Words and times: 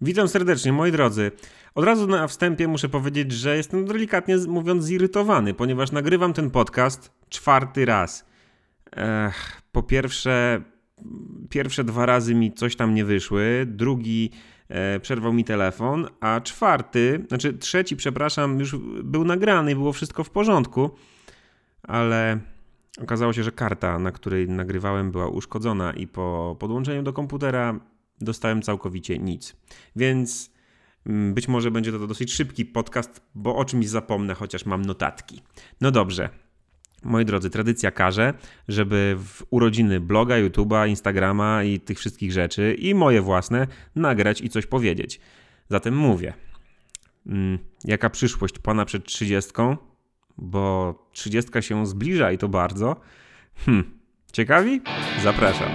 Witam 0.00 0.28
serdecznie, 0.28 0.72
moi 0.72 0.92
drodzy. 0.92 1.30
Od 1.74 1.84
razu 1.84 2.06
na 2.06 2.26
wstępie 2.26 2.68
muszę 2.68 2.88
powiedzieć, 2.88 3.32
że 3.32 3.56
jestem 3.56 3.84
delikatnie 3.84 4.36
mówiąc 4.48 4.84
zirytowany, 4.84 5.54
ponieważ 5.54 5.92
nagrywam 5.92 6.32
ten 6.32 6.50
podcast 6.50 7.12
czwarty 7.28 7.84
raz. 7.84 8.24
Ech, 8.92 9.62
po 9.72 9.82
pierwsze, 9.82 10.62
pierwsze 11.50 11.84
dwa 11.84 12.06
razy 12.06 12.34
mi 12.34 12.52
coś 12.52 12.76
tam 12.76 12.94
nie 12.94 13.04
wyszły, 13.04 13.66
drugi 13.66 14.30
e, 14.68 15.00
przerwał 15.00 15.32
mi 15.32 15.44
telefon, 15.44 16.08
a 16.20 16.40
czwarty, 16.40 17.24
znaczy 17.28 17.52
trzeci, 17.52 17.96
przepraszam, 17.96 18.60
już 18.60 18.76
był 19.04 19.24
nagrany 19.24 19.72
i 19.72 19.74
było 19.74 19.92
wszystko 19.92 20.24
w 20.24 20.30
porządku, 20.30 20.90
ale 21.82 22.38
okazało 23.02 23.32
się, 23.32 23.42
że 23.42 23.52
karta, 23.52 23.98
na 23.98 24.12
której 24.12 24.48
nagrywałem, 24.48 25.12
była 25.12 25.28
uszkodzona 25.28 25.92
i 25.92 26.06
po 26.06 26.56
podłączeniu 26.58 27.02
do 27.02 27.12
komputera 27.12 27.80
dostałem 28.20 28.62
całkowicie 28.62 29.18
nic. 29.18 29.56
Więc 29.96 30.50
mm, 31.06 31.34
być 31.34 31.48
może 31.48 31.70
będzie 31.70 31.92
to 31.92 32.06
dosyć 32.06 32.32
szybki 32.32 32.64
podcast, 32.66 33.22
bo 33.34 33.56
o 33.56 33.64
czymś 33.64 33.88
zapomnę, 33.88 34.34
chociaż 34.34 34.66
mam 34.66 34.84
notatki. 34.84 35.42
No 35.80 35.90
dobrze. 35.90 36.28
Moi 37.02 37.24
drodzy, 37.24 37.50
tradycja 37.50 37.90
każe, 37.90 38.34
żeby 38.68 39.16
w 39.24 39.42
urodziny 39.50 40.00
bloga, 40.00 40.34
YouTube'a, 40.34 40.88
Instagrama 40.88 41.64
i 41.64 41.80
tych 41.80 41.98
wszystkich 41.98 42.32
rzeczy, 42.32 42.74
i 42.78 42.94
moje 42.94 43.22
własne, 43.22 43.66
nagrać 43.96 44.40
i 44.40 44.48
coś 44.48 44.66
powiedzieć. 44.66 45.20
Zatem 45.68 45.96
mówię. 45.96 46.34
Mm, 47.26 47.58
jaka 47.84 48.10
przyszłość 48.10 48.58
pana 48.58 48.84
przed 48.84 49.04
trzydziestką? 49.04 49.76
Bo 50.38 50.94
trzydziestka 51.12 51.62
się 51.62 51.86
zbliża 51.86 52.32
i 52.32 52.38
to 52.38 52.48
bardzo. 52.48 53.00
Hm, 53.54 53.84
ciekawi? 54.32 54.80
Zapraszam. 55.22 55.68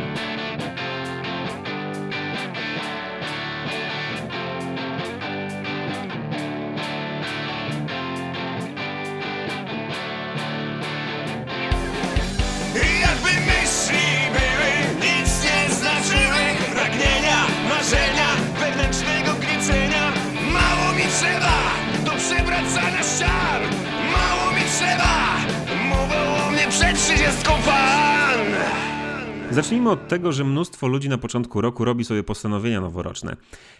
Zacznijmy 29.53 29.89
od 29.89 30.07
tego, 30.07 30.31
że 30.31 30.43
mnóstwo 30.43 30.87
ludzi 30.87 31.09
na 31.09 31.17
początku 31.17 31.61
roku 31.61 31.85
robi 31.85 32.03
sobie 32.03 32.23
postanowienia 32.23 32.81
noworoczne. 32.81 33.35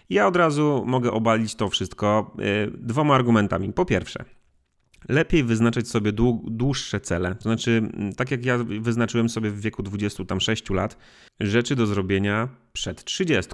Ja 0.09 0.27
od 0.27 0.35
razu 0.35 0.83
mogę 0.87 1.11
obalić 1.11 1.55
to 1.55 1.69
wszystko 1.69 2.35
yy, 2.37 2.71
dwoma 2.77 3.15
argumentami. 3.15 3.73
Po 3.73 3.85
pierwsze, 3.85 4.25
lepiej 5.09 5.43
wyznaczać 5.43 5.87
sobie 5.87 6.13
dłu- 6.13 6.43
dłuższe 6.47 6.99
cele. 6.99 7.35
To 7.35 7.41
znaczy, 7.41 7.91
tak 8.17 8.31
jak 8.31 8.45
ja 8.45 8.57
wyznaczyłem 8.57 9.29
sobie 9.29 9.49
w 9.49 9.61
wieku 9.61 9.83
26 9.83 10.69
lat, 10.69 10.97
rzeczy 11.39 11.75
do 11.75 11.85
zrobienia 11.85 12.49
przed 12.73 13.03
30. 13.03 13.51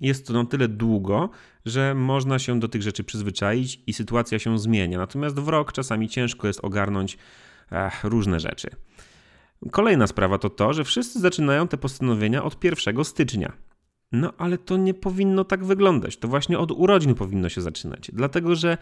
Jest 0.00 0.26
to 0.26 0.32
na 0.32 0.44
tyle 0.44 0.68
długo, 0.68 1.30
że 1.66 1.94
można 1.94 2.38
się 2.38 2.60
do 2.60 2.68
tych 2.68 2.82
rzeczy 2.82 3.04
przyzwyczaić 3.04 3.80
i 3.86 3.92
sytuacja 3.92 4.38
się 4.38 4.58
zmienia. 4.58 4.98
Natomiast 4.98 5.36
w 5.36 5.48
rok 5.48 5.72
czasami 5.72 6.08
ciężko 6.08 6.46
jest 6.46 6.60
ogarnąć 6.64 7.18
różne 8.04 8.40
rzeczy. 8.40 8.70
Kolejna 9.70 10.06
sprawa 10.06 10.38
to 10.38 10.50
to, 10.50 10.72
że 10.72 10.84
wszyscy 10.84 11.20
zaczynają 11.20 11.68
te 11.68 11.76
postanowienia 11.76 12.44
od 12.44 12.64
1 12.64 13.04
stycznia. 13.04 13.52
No 14.12 14.32
ale 14.38 14.58
to 14.58 14.76
nie 14.76 14.94
powinno 14.94 15.44
tak 15.44 15.64
wyglądać. 15.64 16.16
To 16.16 16.28
właśnie 16.28 16.58
od 16.58 16.70
urodzin 16.72 17.14
powinno 17.14 17.48
się 17.48 17.60
zaczynać. 17.60 18.10
Dlatego, 18.12 18.54
że 18.54 18.78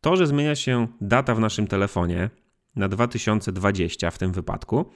to, 0.00 0.16
że 0.16 0.26
zmienia 0.26 0.54
się 0.54 0.86
data 1.00 1.34
w 1.34 1.40
naszym 1.40 1.66
telefonie 1.66 2.30
na 2.76 2.88
2020 2.88 4.10
w 4.10 4.18
tym 4.18 4.32
wypadku, 4.32 4.90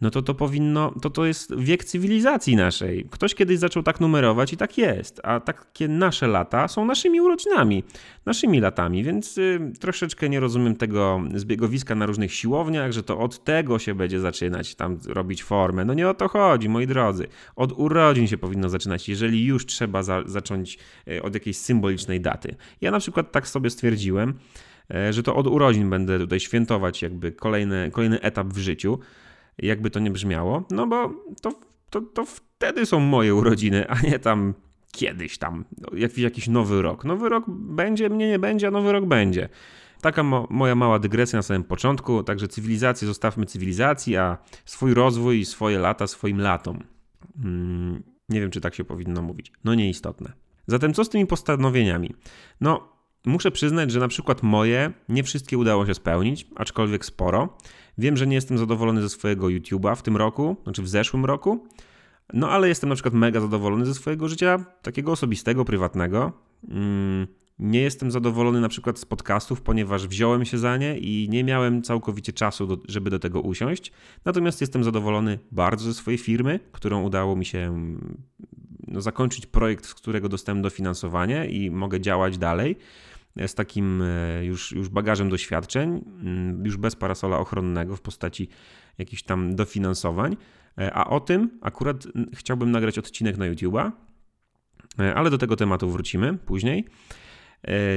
no 0.00 0.10
to 0.10 0.22
to 0.22 0.34
powinno, 0.34 0.92
to 1.02 1.10
to 1.10 1.26
jest 1.26 1.56
wiek 1.58 1.84
cywilizacji 1.84 2.56
naszej. 2.56 3.06
Ktoś 3.10 3.34
kiedyś 3.34 3.58
zaczął 3.58 3.82
tak 3.82 4.00
numerować 4.00 4.52
i 4.52 4.56
tak 4.56 4.78
jest, 4.78 5.20
a 5.24 5.40
takie 5.40 5.88
nasze 5.88 6.26
lata 6.26 6.68
są 6.68 6.84
naszymi 6.84 7.20
urodzinami, 7.20 7.84
naszymi 8.26 8.60
latami, 8.60 9.04
więc 9.04 9.38
y, 9.38 9.72
troszeczkę 9.80 10.28
nie 10.28 10.40
rozumiem 10.40 10.76
tego 10.76 11.20
zbiegowiska 11.34 11.94
na 11.94 12.06
różnych 12.06 12.34
siłowniach, 12.34 12.92
że 12.92 13.02
to 13.02 13.18
od 13.18 13.44
tego 13.44 13.78
się 13.78 13.94
będzie 13.94 14.20
zaczynać 14.20 14.74
tam 14.74 14.98
robić 15.06 15.42
formę. 15.42 15.84
No 15.84 15.94
nie 15.94 16.08
o 16.08 16.14
to 16.14 16.28
chodzi, 16.28 16.68
moi 16.68 16.86
drodzy. 16.86 17.26
Od 17.56 17.72
urodzin 17.72 18.26
się 18.26 18.38
powinno 18.38 18.68
zaczynać, 18.68 19.08
jeżeli 19.08 19.44
już 19.44 19.66
trzeba 19.66 20.02
za, 20.02 20.22
zacząć 20.26 20.78
y, 21.08 21.22
od 21.22 21.34
jakiejś 21.34 21.56
symbolicznej 21.56 22.20
daty. 22.20 22.54
Ja 22.80 22.90
na 22.90 22.98
przykład 22.98 23.32
tak 23.32 23.48
sobie 23.48 23.70
stwierdziłem, 23.70 24.34
y, 25.08 25.12
że 25.12 25.22
to 25.22 25.36
od 25.36 25.46
urodzin 25.46 25.90
będę 25.90 26.18
tutaj 26.18 26.40
świętować 26.40 27.02
jakby 27.02 27.32
kolejny, 27.32 27.90
kolejny 27.92 28.20
etap 28.20 28.46
w 28.46 28.58
życiu 28.58 28.98
jakby 29.58 29.90
to 29.90 30.00
nie 30.00 30.10
brzmiało, 30.10 30.64
no 30.70 30.86
bo 30.86 31.10
to, 31.42 31.52
to, 31.90 32.00
to 32.00 32.24
wtedy 32.24 32.86
są 32.86 33.00
moje 33.00 33.34
urodziny, 33.34 33.88
a 33.88 34.00
nie 34.00 34.18
tam 34.18 34.54
kiedyś 34.92 35.38
tam, 35.38 35.64
no, 35.78 35.98
jakiś, 35.98 36.18
jakiś 36.18 36.48
nowy 36.48 36.82
rok. 36.82 37.04
Nowy 37.04 37.28
rok 37.28 37.44
będzie, 37.48 38.10
mnie 38.10 38.28
nie 38.28 38.38
będzie, 38.38 38.68
a 38.68 38.70
nowy 38.70 38.92
rok 38.92 39.06
będzie. 39.06 39.48
Taka 40.00 40.22
mo 40.22 40.46
moja 40.50 40.74
mała 40.74 40.98
dygresja 40.98 41.38
na 41.38 41.42
samym 41.42 41.64
początku, 41.64 42.22
także 42.22 42.48
cywilizację 42.48 43.08
zostawmy 43.08 43.46
cywilizacji, 43.46 44.16
a 44.16 44.38
swój 44.64 44.94
rozwój, 44.94 45.44
swoje 45.44 45.78
lata 45.78 46.06
swoim 46.06 46.40
latom. 46.40 46.82
Hmm, 47.42 48.02
nie 48.28 48.40
wiem, 48.40 48.50
czy 48.50 48.60
tak 48.60 48.74
się 48.74 48.84
powinno 48.84 49.22
mówić. 49.22 49.52
No 49.64 49.74
nieistotne. 49.74 50.32
Zatem 50.66 50.94
co 50.94 51.04
z 51.04 51.08
tymi 51.08 51.26
postanowieniami? 51.26 52.14
No, 52.60 52.95
muszę 53.26 53.50
przyznać, 53.50 53.90
że 53.90 54.00
na 54.00 54.08
przykład 54.08 54.42
moje 54.42 54.92
nie 55.08 55.22
wszystkie 55.22 55.58
udało 55.58 55.86
się 55.86 55.94
spełnić, 55.94 56.46
aczkolwiek 56.56 57.04
sporo. 57.04 57.56
Wiem, 57.98 58.16
że 58.16 58.26
nie 58.26 58.34
jestem 58.34 58.58
zadowolony 58.58 59.02
ze 59.02 59.08
swojego 59.08 59.46
YouTube'a 59.46 59.96
w 59.96 60.02
tym 60.02 60.16
roku, 60.16 60.56
znaczy 60.64 60.82
w 60.82 60.88
zeszłym 60.88 61.24
roku. 61.24 61.66
No 62.32 62.50
ale 62.50 62.68
jestem 62.68 62.88
na 62.88 62.94
przykład 62.94 63.14
mega 63.14 63.40
zadowolony 63.40 63.86
ze 63.86 63.94
swojego 63.94 64.28
życia 64.28 64.64
takiego 64.82 65.12
osobistego, 65.12 65.64
prywatnego. 65.64 66.32
Mm, 66.68 67.26
nie 67.58 67.80
jestem 67.80 68.10
zadowolony 68.10 68.60
na 68.60 68.68
przykład 68.68 68.98
z 68.98 69.04
podcastów, 69.04 69.62
ponieważ 69.62 70.06
wziąłem 70.06 70.44
się 70.44 70.58
za 70.58 70.76
nie 70.76 70.98
i 70.98 71.28
nie 71.30 71.44
miałem 71.44 71.82
całkowicie 71.82 72.32
czasu, 72.32 72.66
do, 72.66 72.78
żeby 72.88 73.10
do 73.10 73.18
tego 73.18 73.40
usiąść. 73.40 73.92
Natomiast 74.24 74.60
jestem 74.60 74.84
zadowolony 74.84 75.38
bardzo 75.52 75.84
ze 75.84 75.94
swojej 75.94 76.18
firmy, 76.18 76.60
którą 76.72 77.02
udało 77.02 77.36
mi 77.36 77.44
się 77.44 77.96
no, 78.88 79.00
zakończyć 79.00 79.46
projekt, 79.46 79.86
z 79.86 79.94
którego 79.94 80.28
dostałem 80.28 80.62
dofinansowanie 80.62 81.46
i 81.46 81.70
mogę 81.70 82.00
działać 82.00 82.38
dalej 82.38 82.76
z 83.46 83.54
takim 83.54 84.02
już, 84.42 84.72
już 84.72 84.88
bagażem 84.88 85.28
doświadczeń, 85.28 86.04
już 86.64 86.76
bez 86.76 86.96
parasola 86.96 87.38
ochronnego 87.38 87.96
w 87.96 88.00
postaci 88.00 88.48
jakichś 88.98 89.22
tam 89.22 89.56
dofinansowań. 89.56 90.36
A 90.92 91.10
o 91.10 91.20
tym 91.20 91.50
akurat 91.62 92.06
chciałbym 92.34 92.70
nagrać 92.70 92.98
odcinek 92.98 93.36
na 93.36 93.50
YouTube'a, 93.50 93.90
ale 95.14 95.30
do 95.30 95.38
tego 95.38 95.56
tematu 95.56 95.90
wrócimy 95.90 96.34
później. 96.34 96.84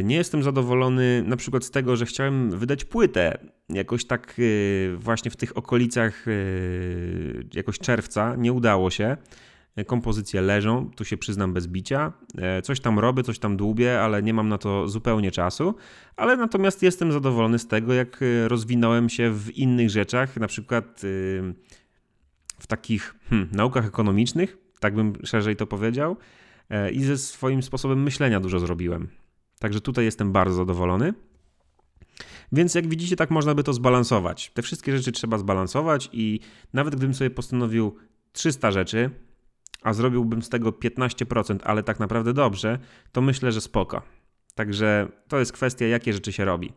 Nie 0.03 0.15
jestem 0.15 0.43
zadowolony 0.43 1.23
na 1.25 1.37
przykład 1.37 1.63
z 1.63 1.71
tego, 1.71 1.95
że 1.95 2.05
chciałem 2.05 2.51
wydać 2.51 2.85
płytę 2.85 3.37
jakoś 3.69 4.05
tak 4.05 4.41
właśnie 4.95 5.31
w 5.31 5.35
tych 5.35 5.57
okolicach 5.57 6.25
jakoś 7.53 7.79
czerwca. 7.79 8.35
Nie 8.35 8.53
udało 8.53 8.89
się 8.89 9.17
kompozycje 9.87 10.41
leżą, 10.41 10.91
tu 10.95 11.05
się 11.05 11.17
przyznam 11.17 11.53
bez 11.53 11.67
bicia. 11.67 12.13
Coś 12.63 12.79
tam 12.79 12.99
robię, 12.99 13.23
coś 13.23 13.39
tam 13.39 13.57
dłubię, 13.57 14.01
ale 14.01 14.23
nie 14.23 14.33
mam 14.33 14.49
na 14.49 14.57
to 14.57 14.87
zupełnie 14.87 15.31
czasu. 15.31 15.75
Ale 16.15 16.37
natomiast 16.37 16.83
jestem 16.83 17.11
zadowolony 17.11 17.59
z 17.59 17.67
tego, 17.67 17.93
jak 17.93 18.19
rozwinąłem 18.47 19.09
się 19.09 19.31
w 19.31 19.57
innych 19.57 19.89
rzeczach, 19.89 20.37
na 20.37 20.47
przykład 20.47 21.01
w 22.59 22.67
takich 22.67 23.15
hmm, 23.29 23.49
naukach 23.51 23.85
ekonomicznych, 23.85 24.57
tak 24.79 24.95
bym 24.95 25.13
szerzej 25.23 25.55
to 25.55 25.67
powiedział, 25.67 26.17
i 26.91 27.03
ze 27.03 27.17
swoim 27.17 27.63
sposobem 27.63 28.03
myślenia 28.03 28.39
dużo 28.39 28.59
zrobiłem. 28.59 29.07
Także 29.59 29.81
tutaj 29.81 30.05
jestem 30.05 30.31
bardzo 30.31 30.55
zadowolony. 30.55 31.13
Więc 32.51 32.75
jak 32.75 32.87
widzicie, 32.87 33.15
tak 33.15 33.31
można 33.31 33.55
by 33.55 33.63
to 33.63 33.73
zbalansować. 33.73 34.51
Te 34.53 34.61
wszystkie 34.61 34.97
rzeczy 34.97 35.11
trzeba 35.11 35.37
zbalansować 35.37 36.09
i 36.13 36.39
nawet 36.73 36.95
gdybym 36.95 37.13
sobie 37.13 37.29
postanowił 37.29 37.95
300 38.31 38.71
rzeczy, 38.71 39.09
a 39.83 39.93
zrobiłbym 39.93 40.41
z 40.41 40.49
tego 40.49 40.71
15%, 40.71 41.59
ale 41.63 41.83
tak 41.83 41.99
naprawdę 41.99 42.33
dobrze, 42.33 42.79
to 43.11 43.21
myślę, 43.21 43.51
że 43.51 43.61
spoko. 43.61 44.01
Także 44.55 45.07
to 45.27 45.39
jest 45.39 45.51
kwestia, 45.51 45.85
jakie 45.85 46.13
rzeczy 46.13 46.31
się 46.31 46.45
robi. 46.45 46.73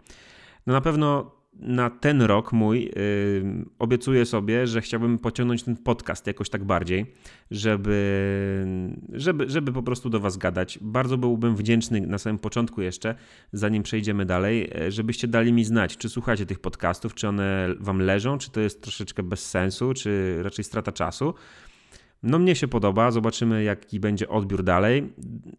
No 0.67 0.73
na 0.73 0.81
pewno 0.81 1.43
na 1.55 1.91
ten 1.91 2.23
rok 2.23 2.53
mój 2.53 2.85
yy, 2.85 3.65
obiecuję 3.79 4.27
sobie, 4.27 4.67
że 4.67 4.81
chciałbym 4.81 5.19
pociągnąć 5.19 5.63
ten 5.63 5.77
podcast 5.77 6.27
jakoś 6.27 6.51
tak 6.51 6.65
bardziej, 6.65 7.15
żeby, 7.51 8.57
żeby, 9.13 9.51
żeby 9.51 9.73
po 9.73 9.83
prostu 9.83 10.11
do 10.11 10.21
Was 10.21 10.37
gadać. 10.37 10.79
Bardzo 10.83 11.19
byłbym 11.19 11.57
wdzięczny 11.57 12.01
na 12.01 12.19
samym 12.19 12.39
początku 12.39 12.83
jeszcze, 12.83 13.15
zanim 13.53 13.83
przejdziemy 13.83 14.27
dalej, 14.27 14.71
żebyście 14.89 15.29
dali 15.29 15.53
mi 15.53 15.65
znać, 15.65 15.97
czy 15.97 16.09
słuchacie 16.09 16.47
tych 16.47 16.61
podcastów, 16.61 17.15
czy 17.15 17.29
one 17.29 17.69
Wam 17.81 17.99
leżą, 17.99 18.39
czy 18.39 18.51
to 18.51 18.61
jest 18.61 18.83
troszeczkę 18.83 19.23
bez 19.23 19.51
sensu, 19.51 19.95
czy 19.95 20.39
raczej 20.43 20.65
strata 20.65 20.93
czasu. 20.93 21.35
No 22.23 22.39
mnie 22.39 22.57
się 22.57 22.69
podoba, 22.69 23.11
zobaczymy 23.11 23.65
jaki 23.65 24.01
będzie 24.01 24.29
odbiór 24.29 24.63
dalej. 24.63 25.13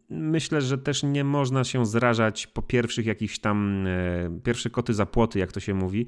myślę, 0.09 0.61
że 0.61 0.77
też 0.77 1.03
nie 1.03 1.23
można 1.23 1.63
się 1.63 1.85
zrażać 1.85 2.47
po 2.47 2.61
pierwszych 2.61 3.05
jakichś 3.05 3.39
tam, 3.39 3.87
e, 3.87 4.39
pierwsze 4.43 4.69
koty 4.69 4.93
za 4.93 5.05
płoty, 5.05 5.39
jak 5.39 5.51
to 5.51 5.59
się 5.59 5.73
mówi. 5.73 6.07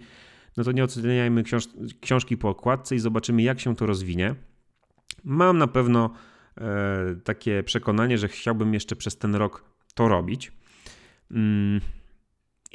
No 0.58 0.64
to 0.64 0.72
nie 0.72 0.84
oceniajmy 0.84 1.44
książ 1.44 1.68
książki 2.02 2.38
po 2.38 2.50
okładce 2.50 2.96
i 2.96 3.00
zobaczymy, 3.00 3.42
jak 3.42 3.60
się 3.60 3.76
to 3.76 3.86
rozwinie. 3.86 4.36
Mam 5.24 5.58
na 5.58 5.68
pewno 5.68 6.14
e, 6.58 7.16
takie 7.24 7.64
przekonanie, 7.64 8.18
że 8.18 8.28
chciałbym 8.28 8.74
jeszcze 8.74 8.96
przez 8.96 9.18
ten 9.18 9.36
rok 9.36 9.64
to 9.96 10.08
robić. 10.08 10.52
Mm 11.32 11.82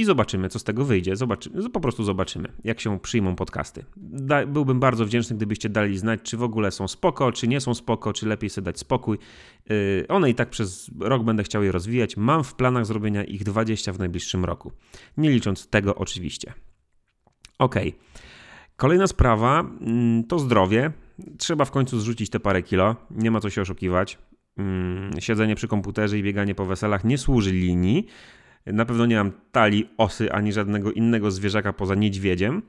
i 0.01 0.05
zobaczymy, 0.05 0.49
co 0.49 0.59
z 0.59 0.65
tego 0.65 0.85
wyjdzie. 0.85 1.17
Zobaczymy, 1.17 1.71
po 1.71 1.81
prostu 1.81 2.05
zobaczymy, 2.05 2.53
jak 2.65 2.81
się 2.81 3.01
przyjmą 3.01 3.37
podcasty. 3.37 3.85
Da, 3.97 4.47
byłbym 4.47 4.81
bardzo 4.81 5.05
wdzięczny, 5.05 5.37
gdybyście 5.37 5.69
dali 5.69 5.99
znać, 5.99 6.21
czy 6.23 6.37
w 6.37 6.43
ogóle 6.43 6.71
są 6.71 6.89
spoko, 6.89 7.33
czy 7.33 7.49
nie 7.49 7.61
są 7.61 7.75
spoko, 7.75 8.13
czy 8.13 8.27
lepiej 8.27 8.51
sobie 8.51 8.65
dać 8.65 8.79
spokój. 8.79 9.19
Yy, 9.69 10.05
one 10.09 10.31
i 10.31 10.35
tak 10.35 10.51
przez 10.51 10.91
rok 11.01 11.25
będę 11.25 11.43
chciał 11.43 11.63
je 11.63 11.73
rozwijać. 11.73 12.17
Mam 12.17 12.45
w 12.45 12.55
planach 12.55 12.87
zrobienia 12.87 13.25
ich 13.25 13.45
20 13.45 13.93
w 13.93 13.99
najbliższym 13.99 14.45
roku. 14.45 14.73
Nie 15.17 15.31
licząc 15.31 15.69
tego 15.69 15.95
oczywiście. 15.95 16.53
Ok. 17.59 17.75
Kolejna 18.77 19.07
sprawa 19.07 19.61
mm, 19.61 20.25
to 20.25 20.39
zdrowie. 20.39 20.93
Trzeba 21.39 21.65
w 21.65 21.71
końcu 21.71 22.01
zrzucić 22.01 22.31
te 22.31 22.41
parę 22.41 22.63
kilo. 22.63 22.97
Nie 23.11 23.31
ma 23.31 23.41
co 23.41 23.51
się 23.51 23.63
oszukiwać. 23.63 24.19
Mm, 24.57 25.21
siedzenie 25.21 25.55
przy 25.55 25.69
komputerze 25.69 26.19
i 26.19 26.23
bieganie 26.23 26.55
po 26.55 26.67
weselach 26.67 27.05
nie 27.05 27.19
służy 27.19 27.53
linii. 27.53 28.07
Na 28.67 28.85
pewno 28.85 29.07
nie 29.07 29.17
mam 29.17 29.33
talii, 29.53 29.91
osy 29.97 30.33
ani 30.33 30.53
żadnego 30.53 30.93
innego 30.93 31.31
zwierzaka 31.31 31.73
poza 31.73 31.95
niedźwiedziem. 31.95 32.63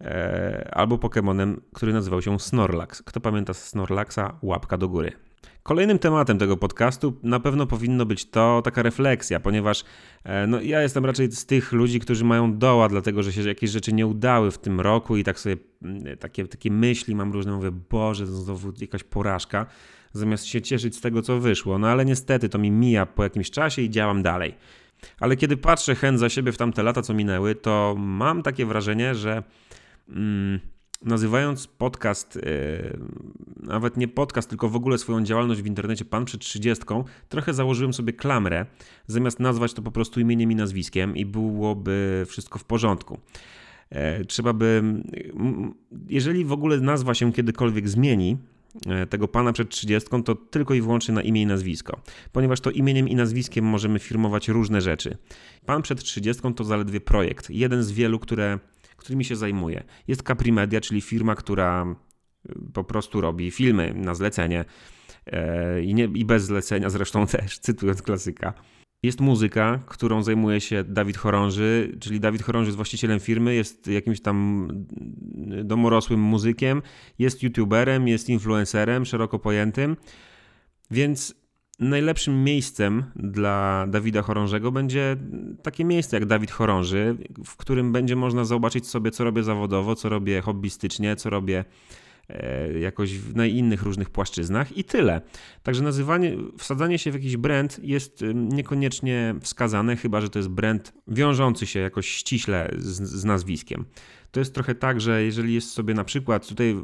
E, 0.00 0.68
albo 0.72 0.98
Pokemonem, 0.98 1.60
który 1.74 1.92
nazywał 1.92 2.22
się 2.22 2.40
Snorlax. 2.40 3.02
Kto 3.02 3.20
pamięta 3.20 3.54
Snorlaxa? 3.54 4.38
Łapka 4.42 4.78
do 4.78 4.88
góry. 4.88 5.12
Kolejnym 5.62 5.98
tematem 5.98 6.38
tego 6.38 6.56
podcastu 6.56 7.18
na 7.22 7.40
pewno 7.40 7.66
powinno 7.66 8.06
być 8.06 8.30
to 8.30 8.62
taka 8.64 8.82
refleksja, 8.82 9.40
ponieważ 9.40 9.84
e, 10.24 10.46
no, 10.46 10.60
ja 10.60 10.82
jestem 10.82 11.06
raczej 11.06 11.32
z 11.32 11.46
tych 11.46 11.72
ludzi, 11.72 12.00
którzy 12.00 12.24
mają 12.24 12.58
doła, 12.58 12.88
dlatego 12.88 13.22
że 13.22 13.32
się 13.32 13.42
jakieś 13.42 13.70
rzeczy 13.70 13.92
nie 13.92 14.06
udały 14.06 14.50
w 14.50 14.58
tym 14.58 14.80
roku 14.80 15.16
i 15.16 15.24
tak 15.24 15.40
sobie 15.40 15.56
mm, 15.82 16.18
takie, 16.18 16.46
takie 16.46 16.70
myśli 16.70 17.14
mam 17.14 17.32
różne, 17.32 17.52
mówię, 17.52 17.70
Boże, 17.90 18.26
to 18.26 18.32
znowu 18.32 18.72
jakaś 18.80 19.04
porażka, 19.04 19.66
zamiast 20.12 20.46
się 20.46 20.62
cieszyć 20.62 20.96
z 20.96 21.00
tego, 21.00 21.22
co 21.22 21.40
wyszło. 21.40 21.78
No 21.78 21.88
ale 21.88 22.04
niestety 22.04 22.48
to 22.48 22.58
mi 22.58 22.70
mija 22.70 23.06
po 23.06 23.22
jakimś 23.22 23.50
czasie 23.50 23.82
i 23.82 23.90
działam 23.90 24.22
dalej. 24.22 24.54
Ale 25.20 25.36
kiedy 25.36 25.56
patrzę 25.56 25.94
chęt 25.94 26.20
za 26.20 26.28
siebie 26.28 26.52
w 26.52 26.56
tamte 26.56 26.82
lata, 26.82 27.02
co 27.02 27.14
minęły, 27.14 27.54
to 27.54 27.94
mam 27.98 28.42
takie 28.42 28.66
wrażenie, 28.66 29.14
że 29.14 29.42
mm, 30.08 30.60
nazywając 31.04 31.66
podcast, 31.66 32.36
yy, 32.36 32.98
nawet 33.56 33.96
nie 33.96 34.08
podcast, 34.08 34.48
tylko 34.48 34.68
w 34.68 34.76
ogóle 34.76 34.98
swoją 34.98 35.24
działalność 35.24 35.62
w 35.62 35.66
internecie 35.66 36.04
Pan 36.04 36.24
przed 36.24 36.40
30, 36.40 36.84
trochę 37.28 37.54
założyłem 37.54 37.94
sobie 37.94 38.12
klamrę, 38.12 38.66
zamiast 39.06 39.40
nazwać 39.40 39.74
to 39.74 39.82
po 39.82 39.90
prostu 39.90 40.20
imieniem 40.20 40.52
i 40.52 40.56
nazwiskiem 40.56 41.16
i 41.16 41.26
byłoby 41.26 42.24
wszystko 42.28 42.58
w 42.58 42.64
porządku. 42.64 43.18
E, 43.90 44.24
trzeba 44.24 44.52
by, 44.52 44.82
jeżeli 46.08 46.44
w 46.44 46.52
ogóle 46.52 46.80
nazwa 46.80 47.14
się 47.14 47.32
kiedykolwiek 47.32 47.88
zmieni, 47.88 48.36
tego 49.10 49.28
pana 49.28 49.52
przed 49.52 49.68
30, 49.68 50.10
to 50.24 50.34
tylko 50.34 50.74
i 50.74 50.80
wyłącznie 50.80 51.14
na 51.14 51.22
imię 51.22 51.42
i 51.42 51.46
nazwisko, 51.46 52.00
ponieważ 52.32 52.60
to 52.60 52.70
imieniem 52.70 53.08
i 53.08 53.14
nazwiskiem 53.14 53.64
możemy 53.64 53.98
firmować 53.98 54.48
różne 54.48 54.80
rzeczy. 54.80 55.16
Pan 55.66 55.82
przed 55.82 56.02
30 56.02 56.42
to 56.54 56.64
zaledwie 56.64 57.00
projekt, 57.00 57.50
jeden 57.50 57.82
z 57.82 57.92
wielu, 57.92 58.18
które, 58.18 58.58
którymi 58.96 59.24
się 59.24 59.36
zajmuję. 59.36 59.84
Jest 60.08 60.22
Capri 60.22 60.52
Media, 60.52 60.80
czyli 60.80 61.00
firma, 61.00 61.34
która 61.34 61.86
e, 62.48 62.54
po 62.72 62.84
prostu 62.84 63.20
robi 63.20 63.50
filmy 63.50 63.94
na 63.94 64.14
zlecenie 64.14 64.64
e, 65.26 65.82
i, 65.82 65.94
nie, 65.94 66.04
i 66.04 66.24
bez 66.24 66.44
zlecenia 66.44 66.90
zresztą 66.90 67.26
też, 67.36 67.58
cytując 67.58 68.02
klasyka. 68.02 68.54
Jest 69.02 69.20
muzyka, 69.20 69.80
którą 69.86 70.22
zajmuje 70.22 70.60
się 70.60 70.84
Dawid 70.84 71.16
Chorąży, 71.16 71.96
czyli 72.00 72.20
Dawid 72.20 72.42
Chorąży 72.42 72.68
jest 72.68 72.76
właścicielem 72.76 73.20
firmy, 73.20 73.54
jest 73.54 73.86
jakimś 73.86 74.20
tam 74.20 74.68
domorosłym 75.64 76.20
muzykiem, 76.20 76.82
jest 77.18 77.42
youtuberem, 77.42 78.08
jest 78.08 78.28
influencerem 78.28 79.04
szeroko 79.04 79.38
pojętym, 79.38 79.96
więc 80.90 81.34
najlepszym 81.78 82.44
miejscem 82.44 83.04
dla 83.16 83.86
Dawida 83.88 84.22
Chorążego 84.22 84.72
będzie 84.72 85.16
takie 85.62 85.84
miejsce 85.84 86.16
jak 86.16 86.26
Dawid 86.26 86.50
Chorąży, 86.50 87.16
w 87.44 87.56
którym 87.56 87.92
będzie 87.92 88.16
można 88.16 88.44
zobaczyć 88.44 88.86
sobie, 88.86 89.10
co 89.10 89.24
robię 89.24 89.42
zawodowo, 89.42 89.94
co 89.94 90.08
robię 90.08 90.40
hobbystycznie, 90.40 91.16
co 91.16 91.30
robię 91.30 91.64
jakoś 92.80 93.10
na 93.34 93.46
innych 93.46 93.82
różnych 93.82 94.10
płaszczyznach 94.10 94.76
i 94.76 94.84
tyle. 94.84 95.20
Także 95.62 95.82
nazywanie, 95.82 96.36
wsadzanie 96.58 96.98
się 96.98 97.10
w 97.10 97.14
jakiś 97.14 97.36
brand 97.36 97.80
jest 97.82 98.24
niekoniecznie 98.34 99.34
wskazane, 99.40 99.96
chyba 99.96 100.20
że 100.20 100.30
to 100.30 100.38
jest 100.38 100.48
brand 100.48 100.92
wiążący 101.08 101.66
się 101.66 101.80
jakoś 101.80 102.08
ściśle 102.08 102.70
z, 102.78 103.02
z 103.02 103.24
nazwiskiem. 103.24 103.84
To 104.30 104.40
jest 104.40 104.54
trochę 104.54 104.74
tak, 104.74 105.00
że 105.00 105.22
jeżeli 105.22 105.54
jest 105.54 105.70
sobie 105.70 105.94
na 105.94 106.04
przykład, 106.04 106.48
tutaj 106.48 106.70
e, 106.70 106.76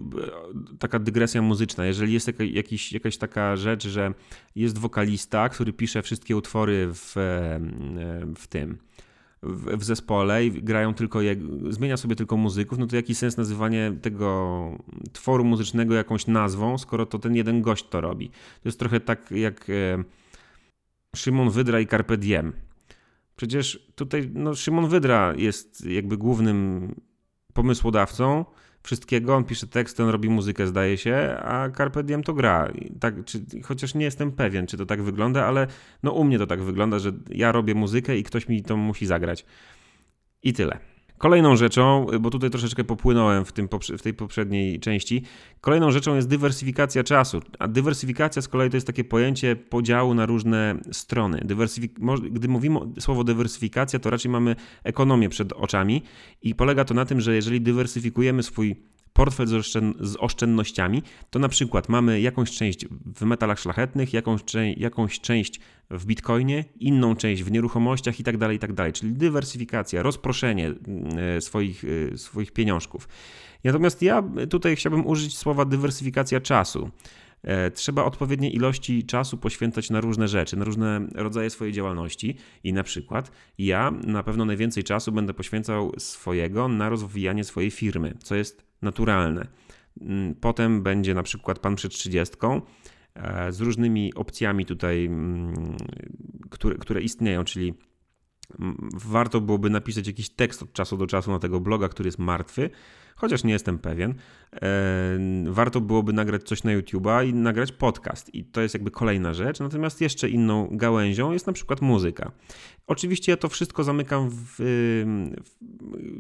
taka 0.79 0.99
dygresja 0.99 1.43
muzyczna, 1.43 1.87
jeżeli 1.87 2.13
jest 2.13 2.31
jakiś, 2.41 2.93
jakaś 2.93 3.17
taka 3.17 3.57
rzecz, 3.57 3.89
że 3.89 4.15
jest 4.57 4.79
wokalista, 4.79 5.49
który 5.49 5.73
pisze 5.73 6.03
wszystkie 6.03 6.37
utwory 6.37 6.89
w, 6.95 7.17
e, 7.17 7.61
w 8.37 8.47
tym, 8.47 8.79
w, 9.43 9.77
w 9.77 9.85
zespole 9.85 10.47
i 10.47 10.63
grają 10.63 10.95
tylko, 10.95 11.23
jak, 11.23 11.39
zmienia 11.71 11.97
sobie 11.97 12.17
tylko 12.17 12.37
muzyków, 12.37 12.79
no 12.79 12.87
to 12.87 12.97
jaki 12.97 13.15
sens 13.15 13.37
nazywanie 13.37 13.93
tego 14.03 14.79
tworu 15.13 15.45
muzycznego 15.45 15.95
jakąś 15.95 16.27
nazwą, 16.27 16.79
skoro 16.79 17.07
to 17.07 17.19
ten 17.19 17.37
jeden 17.37 17.63
gość 17.63 17.89
to 17.89 18.01
robi. 18.01 18.29
To 18.29 18.69
jest 18.69 18.79
trochę 18.79 19.01
tak 19.01 19.31
jak 19.31 19.71
e, 19.71 20.05
Szymon 21.17 21.51
Wydra 21.51 21.81
i 21.81 21.87
Carpe 21.87 22.17
Diem. 22.17 22.53
Przecież 23.37 23.89
tutaj 23.95 24.31
no, 24.35 24.55
Szymon 24.55 24.89
Wydra 24.89 25.35
jest 25.37 25.87
jakby 25.87 26.17
głównym 26.17 26.95
pomysłodawcą, 27.59 28.45
wszystkiego. 28.83 29.37
On 29.37 29.45
pisze 29.45 29.67
teksty, 29.67 30.03
on 30.03 30.09
robi 30.09 30.29
muzykę, 30.29 30.67
zdaje 30.67 30.99
się, 30.99 31.37
a 31.43 31.71
Carpe 31.71 32.03
Diem 32.03 32.23
to 32.23 32.35
gra. 32.35 32.73
Tak, 33.01 33.25
czy, 33.25 33.45
chociaż 33.65 33.95
nie 33.95 34.05
jestem 34.05 34.33
pewien, 34.33 34.67
czy 34.67 34.77
to 34.77 34.87
tak 34.87 35.03
wygląda, 35.03 35.47
ale 35.47 35.67
no 36.03 36.13
u 36.13 36.25
mnie 36.25 36.39
to 36.39 36.47
tak 36.47 36.63
wygląda, 36.63 36.99
że 36.99 37.13
ja 37.29 37.53
robię 37.53 37.75
muzykę 37.75 38.19
i 38.19 38.23
ktoś 38.23 38.49
mi 38.49 38.63
to 38.63 38.77
musi 38.77 39.07
zagrać. 39.07 39.45
I 40.43 40.53
tyle. 40.53 40.79
Kolejną 41.19 41.57
rzeczą, 41.57 42.07
bo 42.21 42.31
tutaj 42.31 42.51
troszeczkę 42.51 42.85
popłynąłem 42.85 43.45
w, 43.45 43.53
tym, 43.53 43.69
w 43.99 44.03
tej 44.03 44.15
poprzedniej 44.15 44.81
części, 44.81 45.23
kolejną 45.61 45.91
rzeczą 45.91 46.15
jest 46.15 46.29
dywersyfikacja 46.29 47.05
czasu. 47.05 47.41
A 47.59 47.69
dywersyfikacja 47.69 48.43
z 48.43 48.49
kolei 48.49 48.71
to 48.71 48.77
jest 48.77 48.87
takie 48.87 49.05
pojęcie 49.05 49.57
podziału 49.57 50.15
na 50.15 50.27
różne 50.27 50.79
strony. 50.93 51.39
Dywersyfik- 51.45 52.31
Gdy 52.31 52.49
mówimy 52.49 52.81
słowo 53.01 53.25
dywersyfikacja, 53.25 53.99
to 53.99 54.11
raczej 54.11 54.31
mamy 54.31 54.57
ekonomię 54.85 55.29
przed 55.29 55.53
oczami 55.53 56.03
i 56.43 56.55
polega 56.55 56.85
to 56.85 56.95
na 56.95 57.05
tym, 57.05 57.21
że 57.21 57.35
jeżeli 57.35 57.61
dywersyfikujemy 57.61 58.43
swój 58.43 58.77
portfel 59.19 59.47
z 60.01 60.17
oszczędnościami, 60.19 61.03
to 61.31 61.39
na 61.39 61.49
przykład 61.49 61.89
mamy 61.89 62.21
jakąś 62.21 62.51
część 62.51 62.87
w 63.17 63.23
metalach 63.23 63.59
szlachetnych, 63.59 64.13
jakąś, 64.13 64.41
jakąś 64.77 65.21
część 65.21 65.61
w 65.91 66.07
bitcoinie, 66.07 66.65
inną 66.81 67.17
część 67.17 67.43
w 67.43 67.51
nieruchomościach 67.51 68.21
i 68.21 68.25
tak 68.25 68.37
dalej, 68.37 68.57
i 68.57 68.61
tak 68.61 68.73
dalej. 68.73 68.93
Czyli 68.93 69.13
dywersyfikacja, 69.13 70.03
rozproszenie 70.03 70.67
mm, 70.67 71.19
e, 71.37 71.41
swoich, 71.41 71.85
e, 72.15 72.19
swoich 72.19 72.53
pieniążków. 72.53 73.09
Natomiast 73.65 74.03
ja 74.03 74.23
tutaj 74.51 74.77
chciałbym 74.77 75.07
użyć 75.07 75.39
słowa 75.39 75.65
dywersyfikacja 75.65 76.41
czasu. 76.41 76.91
E, 77.43 77.71
trzeba 77.71 78.05
odpowiednie 78.05 78.51
ilości 78.51 79.05
czasu 79.05 79.39
poświęcać 79.39 79.91
na 79.91 80.01
różne 80.01 80.29
rzeczy, 80.29 80.57
na 80.57 80.65
różne 80.65 81.09
rodzaje 81.15 81.51
swojej 81.51 81.75
działalności 81.75 82.37
i 82.65 82.73
na 82.73 82.83
przykład 82.83 83.31
ja 83.59 83.91
na 83.91 84.23
pewno 84.23 84.45
najwięcej 84.45 84.85
czasu 84.85 85.13
będę 85.13 85.35
poświęcał 85.35 85.93
swojego 85.99 86.69
na 86.69 86.89
rozwijanie 86.89 87.45
swojej 87.45 87.71
firmy, 87.71 88.15
co 88.23 88.35
jest 88.35 88.65
naturalne. 88.83 89.47
Mm, 90.01 90.35
potem 90.35 90.83
będzie 90.83 91.15
na 91.15 91.23
przykład 91.23 91.59
pan 91.59 91.77
przed 91.77 91.93
30 91.93 92.37
e, 93.15 93.53
z 93.53 93.61
różnymi 93.61 94.15
opcjami 94.15 94.67
tutaj, 94.67 95.05
mm, 95.05 95.77
które, 96.51 96.75
które 96.75 97.01
istnieją, 97.01 97.45
czyli 97.45 97.75
mm, 98.61 98.89
warto 98.95 99.41
byłoby 99.41 99.71
napisać 99.71 100.07
jakiś 100.07 100.31
tekst 100.31 100.63
od 100.63 100.73
czasu 100.73 100.97
do 100.97 101.07
czasu 101.07 101.31
na 101.31 101.39
tego 101.39 101.61
bloga, 101.61 101.89
który 101.89 102.09
jest 102.09 102.19
martwy, 102.19 102.71
chociaż 103.19 103.45
nie 103.45 103.53
jestem 103.53 103.79
pewien. 103.79 104.15
E, 104.53 105.19
warto 105.47 105.81
byłoby 105.81 106.13
nagrać 106.13 106.43
coś 106.43 106.65
na 106.65 106.71
YouTube'a 106.79 107.29
i 107.29 107.35
nagrać 107.35 107.73
podcast. 107.73 108.35
I 108.35 108.45
to 108.45 108.61
jest 108.61 108.75
jakby 108.75 108.91
kolejna 108.91 109.35
rzecz. 109.35 109.61
Natomiast 109.61 110.01
jeszcze 110.01 110.29
inną 110.29 110.69
gałęzią 110.71 111.33
jest 111.33 111.47
na 111.47 111.53
przykład 111.53 111.81
muzyka. 111.81 112.33
Oczywiście 112.87 113.33
ja 113.33 113.37
to 113.37 113.49
wszystko 113.49 113.85
zamykam 113.85 114.31
w, 114.31 114.59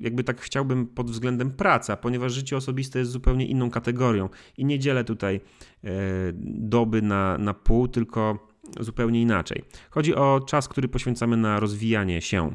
jakby 0.00 0.25
tak 0.25 0.40
chciałbym 0.40 0.87
pod 0.87 1.11
względem 1.11 1.50
praca, 1.50 1.97
ponieważ 1.97 2.33
życie 2.33 2.57
osobiste 2.57 2.99
jest 2.99 3.11
zupełnie 3.11 3.47
inną 3.47 3.71
kategorią 3.71 4.28
i 4.57 4.64
nie 4.64 4.78
dzielę 4.78 5.05
tutaj 5.05 5.40
e, 5.85 5.90
doby 6.45 7.02
na, 7.02 7.38
na 7.38 7.55
pół, 7.55 7.88
tylko 7.88 8.49
zupełnie 8.81 9.23
inaczej. 9.23 9.64
Chodzi 9.90 10.14
o 10.14 10.40
czas, 10.47 10.69
który 10.69 10.88
poświęcamy 10.88 11.37
na 11.37 11.61
rozwijanie 11.61 12.21
się. 12.21 12.55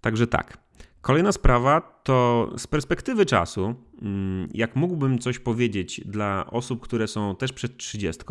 Także 0.00 0.26
tak. 0.26 0.69
Kolejna 1.00 1.32
sprawa 1.32 1.80
to 1.80 2.50
z 2.56 2.66
perspektywy 2.66 3.26
czasu, 3.26 3.74
mm, 4.02 4.48
jak 4.54 4.76
mógłbym 4.76 5.18
coś 5.18 5.38
powiedzieć 5.38 6.00
dla 6.04 6.46
osób, 6.50 6.80
które 6.80 7.08
są 7.08 7.36
też 7.36 7.52
przed 7.52 7.76
30, 7.76 8.22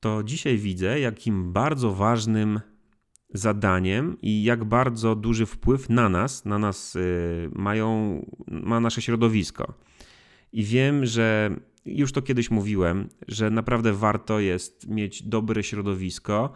to 0.00 0.22
dzisiaj 0.22 0.58
widzę, 0.58 1.00
jakim 1.00 1.52
bardzo 1.52 1.92
ważnym 1.92 2.60
zadaniem 3.34 4.16
i 4.22 4.42
jak 4.42 4.64
bardzo 4.64 5.14
duży 5.14 5.46
wpływ 5.46 5.88
na 5.88 6.08
nas, 6.08 6.44
na 6.44 6.58
nas 6.58 6.96
y, 6.96 7.50
mają, 7.54 8.20
ma 8.48 8.80
nasze 8.80 9.02
środowisko. 9.02 9.74
I 10.52 10.64
wiem, 10.64 11.06
że 11.06 11.50
już 11.84 12.12
to 12.12 12.22
kiedyś 12.22 12.50
mówiłem, 12.50 13.08
że 13.28 13.50
naprawdę 13.50 13.92
warto 13.92 14.40
jest 14.40 14.88
mieć 14.88 15.22
dobre 15.22 15.62
środowisko, 15.62 16.52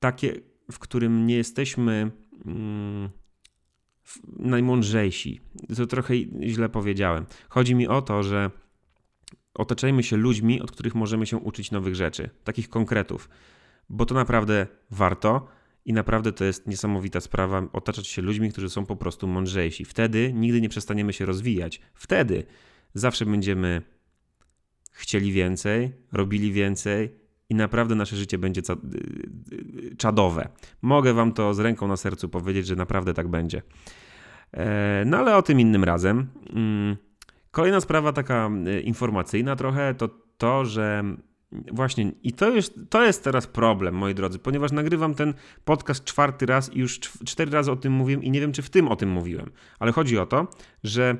takie, 0.00 0.40
w 0.72 0.78
którym 0.78 1.26
nie 1.26 1.36
jesteśmy 1.36 2.10
mm, 2.46 3.10
najmądrzejsi. 4.38 5.40
To 5.76 5.86
trochę 5.86 6.14
źle 6.42 6.68
powiedziałem. 6.68 7.26
Chodzi 7.48 7.74
mi 7.74 7.88
o 7.88 8.02
to, 8.02 8.22
że 8.22 8.50
otaczajmy 9.54 10.02
się 10.02 10.16
ludźmi, 10.16 10.60
od 10.60 10.70
których 10.70 10.94
możemy 10.94 11.26
się 11.26 11.36
uczyć 11.36 11.70
nowych 11.70 11.94
rzeczy, 11.94 12.30
takich 12.44 12.68
konkretów, 12.68 13.28
bo 13.88 14.06
to 14.06 14.14
naprawdę 14.14 14.66
warto 14.90 15.48
i 15.84 15.92
naprawdę 15.92 16.32
to 16.32 16.44
jest 16.44 16.66
niesamowita 16.66 17.20
sprawa 17.20 17.62
otaczać 17.72 18.06
się 18.06 18.22
ludźmi, 18.22 18.52
którzy 18.52 18.70
są 18.70 18.86
po 18.86 18.96
prostu 18.96 19.26
mądrzejsi. 19.26 19.84
Wtedy 19.84 20.32
nigdy 20.32 20.60
nie 20.60 20.68
przestaniemy 20.68 21.12
się 21.12 21.26
rozwijać. 21.26 21.80
Wtedy 21.94 22.44
zawsze 22.94 23.26
będziemy 23.26 23.82
chcieli 24.92 25.32
więcej, 25.32 25.92
robili 26.12 26.52
więcej 26.52 27.20
i 27.50 27.54
naprawdę 27.54 27.94
nasze 27.94 28.16
życie 28.16 28.38
będzie 28.38 28.60
y, 28.60 29.92
y, 29.92 29.96
czadowe. 29.96 30.48
Mogę 30.82 31.14
wam 31.14 31.32
to 31.32 31.54
z 31.54 31.58
ręką 31.60 31.88
na 31.88 31.96
sercu 31.96 32.28
powiedzieć, 32.28 32.66
że 32.66 32.76
naprawdę 32.76 33.14
tak 33.14 33.28
będzie. 33.28 33.62
E, 34.52 35.02
no 35.06 35.16
ale 35.16 35.36
o 35.36 35.42
tym 35.42 35.60
innym 35.60 35.84
razem. 35.84 36.28
Mm, 36.52 36.96
kolejna 37.50 37.80
sprawa 37.80 38.12
taka 38.12 38.50
y, 38.66 38.80
informacyjna 38.80 39.56
trochę 39.56 39.94
to 39.94 40.08
to, 40.38 40.64
że 40.64 41.04
Właśnie, 41.72 42.12
i 42.22 42.32
to 42.32 42.50
jest, 42.50 42.80
to 42.90 43.04
jest 43.04 43.24
teraz 43.24 43.46
problem, 43.46 43.94
moi 43.94 44.14
drodzy, 44.14 44.38
ponieważ 44.38 44.72
nagrywam 44.72 45.14
ten 45.14 45.34
podcast 45.64 46.04
czwarty 46.04 46.46
raz 46.46 46.74
i 46.74 46.78
już 46.78 47.00
cztery 47.00 47.50
razy 47.50 47.72
o 47.72 47.76
tym 47.76 47.92
mówiłem 47.92 48.22
i 48.22 48.30
nie 48.30 48.40
wiem, 48.40 48.52
czy 48.52 48.62
w 48.62 48.70
tym 48.70 48.88
o 48.88 48.96
tym 48.96 49.08
mówiłem. 49.08 49.50
Ale 49.78 49.92
chodzi 49.92 50.18
o 50.18 50.26
to, 50.26 50.46
że 50.84 51.16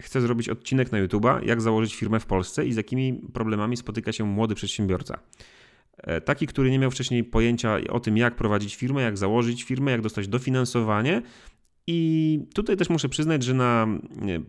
chcę 0.00 0.20
zrobić 0.20 0.48
odcinek 0.48 0.92
na 0.92 1.06
YouTube'a, 1.06 1.46
jak 1.46 1.60
założyć 1.60 1.94
firmę 1.94 2.20
w 2.20 2.26
Polsce 2.26 2.66
i 2.66 2.72
z 2.72 2.76
jakimi 2.76 3.20
problemami 3.32 3.76
spotyka 3.76 4.12
się 4.12 4.24
młody 4.24 4.54
przedsiębiorca. 4.54 5.18
E, 5.96 6.20
taki, 6.20 6.46
który 6.46 6.70
nie 6.70 6.78
miał 6.78 6.90
wcześniej 6.90 7.24
pojęcia 7.24 7.78
o 7.88 8.00
tym, 8.00 8.16
jak 8.16 8.34
prowadzić 8.34 8.74
firmę, 8.74 9.02
jak 9.02 9.18
założyć 9.18 9.64
firmę, 9.64 9.90
jak 9.90 10.00
dostać 10.00 10.28
dofinansowanie. 10.28 11.22
I 11.86 12.40
tutaj 12.54 12.76
też 12.76 12.90
muszę 12.90 13.08
przyznać, 13.08 13.42
że 13.42 13.54
na, 13.54 13.86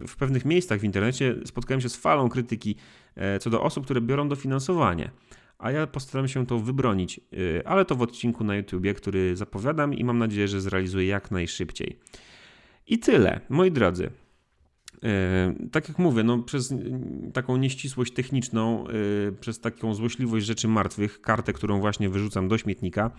w 0.08 0.16
pewnych 0.16 0.46
miejscach 0.46 0.80
w 0.80 0.84
internecie 0.84 1.36
spotkałem 1.46 1.82
się 1.82 1.90
z 1.90 1.96
falą 1.96 2.30
krytyki 2.30 2.76
e, 3.16 3.40
co 3.40 3.50
do 3.50 3.64
osób, 3.64 3.86
które 3.86 4.02
biorą 4.02 4.30
dofinansowanie. 4.30 5.12
A 5.60 5.72
ja 5.72 5.88
postaram 5.88 6.28
się 6.28 6.46
to 6.46 6.60
wybronić, 6.60 7.20
e, 7.20 7.68
ale 7.68 7.86
to 7.86 7.96
w 7.96 8.02
odcinku 8.02 8.44
na 8.44 8.56
YouTubie, 8.56 8.94
który 8.94 9.36
zapowiadam 9.36 9.94
i 9.94 10.04
mam 10.04 10.18
nadzieję, 10.18 10.48
że 10.48 10.62
zrealizuję 10.62 11.08
jak 11.08 11.32
najszybciej. 11.32 12.00
I 12.88 13.00
tyle, 13.00 13.40
moi 13.50 13.72
drodzy. 13.72 14.12
E, 15.04 15.54
tak 15.72 15.90
jak 15.90 16.00
mówię, 16.00 16.24
no 16.24 16.40
przez 16.40 16.74
taką 17.34 17.58
nieścisłość 17.58 18.14
techniczną, 18.14 18.88
e, 18.88 18.92
przez 19.32 19.60
taką 19.60 19.94
złośliwość 19.94 20.46
rzeczy 20.46 20.68
martwych, 20.68 21.22
kartę, 21.22 21.54
którą 21.54 21.80
właśnie 21.80 22.10
wyrzucam 22.10 22.48
do 22.48 22.58
śmietnika, 22.58 23.12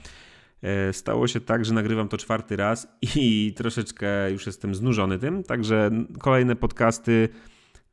e, 0.63 0.93
stało 0.93 1.27
się 1.27 1.41
tak, 1.41 1.65
że 1.65 1.75
nagrywam 1.75 2.09
to 2.09 2.19
czwarty 2.19 2.57
raz 2.57 2.89
i 3.17 3.53
troszeczkę 3.57 4.31
już 4.31 4.47
jestem 4.47 4.75
znużony 4.75 5.19
tym, 5.19 5.43
także 5.43 5.91
kolejne 6.19 6.57
podcasty 6.57 7.29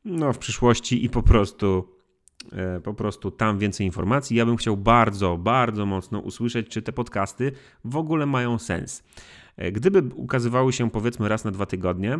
no, 0.04 0.32
w 0.32 0.38
przyszłości 0.38 1.04
i 1.04 1.10
po 1.10 1.22
prostu 1.22 2.00
po 2.84 2.94
prostu 2.94 3.30
tam 3.30 3.58
więcej 3.58 3.86
informacji. 3.86 4.36
Ja 4.36 4.46
bym 4.46 4.56
chciał 4.56 4.76
bardzo, 4.76 5.36
bardzo 5.36 5.86
mocno 5.86 6.18
usłyszeć, 6.18 6.68
czy 6.68 6.82
te 6.82 6.92
podcasty 6.92 7.52
w 7.84 7.96
ogóle 7.96 8.26
mają 8.26 8.58
sens. 8.58 9.02
Gdyby 9.72 10.02
ukazywały 10.14 10.72
się 10.72 10.90
powiedzmy 10.90 11.28
raz 11.28 11.44
na 11.44 11.50
dwa 11.50 11.66
tygodnie, 11.66 12.18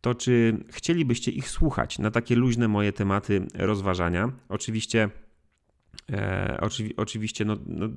to 0.00 0.14
czy 0.14 0.64
chcielibyście 0.68 1.30
ich 1.30 1.50
słuchać 1.50 1.98
na 1.98 2.10
takie 2.10 2.36
luźne 2.36 2.68
moje 2.68 2.92
tematy 2.92 3.46
rozważania? 3.54 4.32
Oczywiście. 4.48 5.10
E, 6.12 6.58
oczywi 6.60 6.96
oczywiście 6.96 7.44
no, 7.44 7.56
no, 7.66 7.88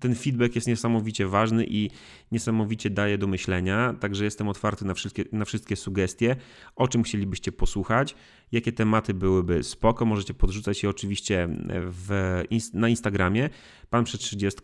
ten 0.00 0.14
feedback 0.14 0.54
jest 0.54 0.66
niesamowicie 0.66 1.26
ważny 1.26 1.64
i 1.68 1.90
niesamowicie 2.32 2.90
daje 2.90 3.18
do 3.18 3.26
myślenia, 3.26 3.94
także 4.00 4.24
jestem 4.24 4.48
otwarty 4.48 4.84
na 4.84 4.94
wszystkie, 4.94 5.24
na 5.32 5.44
wszystkie 5.44 5.76
sugestie, 5.76 6.36
o 6.76 6.88
czym 6.88 7.02
chcielibyście 7.02 7.52
posłuchać 7.52 8.14
jakie 8.52 8.72
tematy 8.72 9.14
byłyby 9.14 9.62
spoko. 9.62 10.04
Możecie 10.04 10.34
podrzucać 10.34 10.82
je 10.82 10.90
oczywiście 10.90 11.48
w, 11.68 12.42
na 12.74 12.88
Instagramie. 12.88 13.50
Pan 13.90 14.04
przed 14.04 14.20
30 14.20 14.60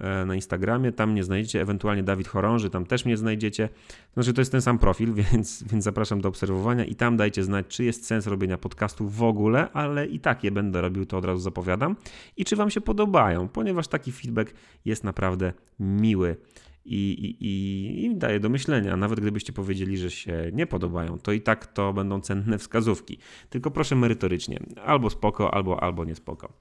e, 0.00 0.24
na 0.24 0.34
Instagramie, 0.34 0.92
tam 0.92 1.12
mnie 1.12 1.24
znajdziecie, 1.24 1.62
ewentualnie 1.62 2.02
Dawid 2.02 2.28
Chorąży, 2.28 2.70
tam 2.70 2.86
też 2.86 3.04
mnie 3.04 3.16
znajdziecie. 3.16 3.68
Znaczy 4.14 4.32
to 4.32 4.40
jest 4.40 4.52
ten 4.52 4.62
sam 4.62 4.78
profil, 4.78 5.14
więc, 5.32 5.64
więc 5.64 5.84
zapraszam 5.84 6.20
do 6.20 6.28
obserwowania 6.28 6.84
i 6.84 6.94
tam 6.94 7.16
dajcie 7.16 7.44
znać, 7.44 7.66
czy 7.68 7.84
jest 7.84 8.06
sens 8.06 8.26
robienia 8.26 8.58
podcastów 8.58 9.16
w 9.16 9.22
ogóle, 9.22 9.72
ale 9.72 10.06
i 10.06 10.20
tak 10.20 10.44
je 10.44 10.50
będę 10.50 10.80
robił, 10.80 11.06
to 11.06 11.18
od 11.18 11.24
razu 11.24 11.40
zapowiadam. 11.40 11.96
I 12.36 12.44
czy 12.44 12.56
Wam 12.56 12.70
się 12.70 12.80
podobają, 12.80 13.48
ponieważ 13.48 13.88
taki 13.88 14.12
feedback 14.12 14.54
jest 14.84 15.04
naprawdę 15.04 15.52
miły 15.78 16.36
i, 16.84 17.12
i, 17.40 18.04
i 18.04 18.16
daje 18.16 18.40
do 18.40 18.48
myślenia. 18.48 18.96
Nawet 18.96 19.20
gdybyście 19.20 19.52
powiedzieli, 19.52 19.96
że 19.96 20.10
się 20.10 20.50
nie 20.52 20.66
podobają, 20.66 21.18
to 21.18 21.32
i 21.32 21.40
tak 21.40 21.66
to 21.66 21.92
będą 21.92 22.20
cenne 22.20 22.58
wskazówki. 22.58 23.18
Tylko 23.50 23.70
proszę 23.70 23.96
merytorycznie. 23.96 24.60
Albo 24.84 25.10
spoko, 25.10 25.54
albo, 25.54 25.82
albo 25.82 26.04
nie 26.04 26.14
spoko. 26.14 26.52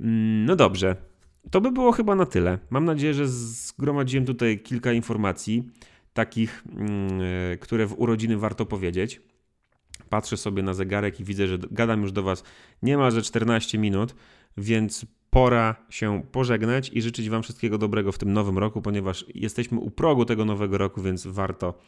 Mm, 0.00 0.44
no 0.44 0.56
dobrze. 0.56 0.96
To 1.50 1.60
by 1.60 1.72
było 1.72 1.92
chyba 1.92 2.14
na 2.14 2.26
tyle. 2.26 2.58
Mam 2.70 2.84
nadzieję, 2.84 3.14
że 3.14 3.28
zgromadziłem 3.28 4.26
tutaj 4.26 4.58
kilka 4.58 4.92
informacji, 4.92 5.70
takich, 6.12 6.64
mm, 6.76 7.20
e, 7.52 7.56
które 7.56 7.86
w 7.86 8.00
urodziny 8.00 8.36
warto 8.36 8.66
powiedzieć. 8.66 9.20
Patrzę 10.08 10.36
sobie 10.36 10.62
na 10.62 10.74
zegarek 10.74 11.20
i 11.20 11.24
widzę, 11.24 11.46
że 11.46 11.58
gadam 11.70 12.02
już 12.02 12.12
do 12.12 12.22
Was 12.22 12.44
niemalże 12.82 13.22
14 13.22 13.78
minut, 13.78 14.14
więc 14.56 15.06
pora 15.30 15.76
się 15.90 16.22
pożegnać 16.32 16.90
i 16.92 17.02
życzyć 17.02 17.30
Wam 17.30 17.42
wszystkiego 17.42 17.78
dobrego 17.78 18.12
w 18.12 18.18
tym 18.18 18.32
nowym 18.32 18.58
roku, 18.58 18.82
ponieważ 18.82 19.24
jesteśmy 19.34 19.80
u 19.80 19.90
progu 19.90 20.24
tego 20.24 20.44
nowego 20.44 20.78
roku, 20.78 21.02
więc 21.02 21.26
warto 21.26 21.78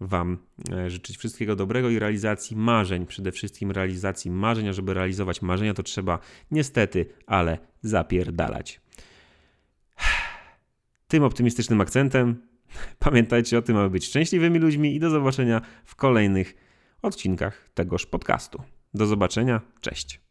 Wam 0.00 0.38
e, 0.72 0.90
życzyć 0.90 1.16
wszystkiego 1.16 1.56
dobrego 1.56 1.90
i 1.90 1.98
realizacji 1.98 2.56
marzeń. 2.56 3.06
Przede 3.06 3.32
wszystkim 3.32 3.70
realizacji 3.70 4.30
marzeń, 4.30 4.68
a 4.68 4.72
żeby 4.72 4.94
realizować 4.94 5.42
marzenia, 5.42 5.74
to 5.74 5.82
trzeba 5.82 6.18
niestety, 6.50 7.06
ale 7.26 7.58
zapierdalać. 7.82 8.80
Tym 11.08 11.22
optymistycznym 11.22 11.80
akcentem 11.80 12.42
pamiętajcie 12.98 13.58
o 13.58 13.62
tym, 13.62 13.76
aby 13.76 13.90
być 13.90 14.04
szczęśliwymi 14.06 14.58
ludźmi 14.58 14.94
i 14.94 15.00
do 15.00 15.10
zobaczenia 15.10 15.60
w 15.84 15.94
kolejnych 15.94 16.54
odcinkach 17.02 17.70
tegoż 17.74 18.06
podcastu. 18.06 18.62
Do 18.94 19.06
zobaczenia, 19.06 19.60
cześć. 19.80 20.29